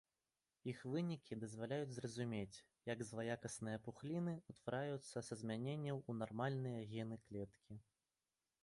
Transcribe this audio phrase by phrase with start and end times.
[0.71, 2.63] Іх вынікі дазваляюць зразумець,
[2.93, 7.73] як злаякасныя пухліны ўтвараюцца са змяненняў у нармальныя гены клеткі.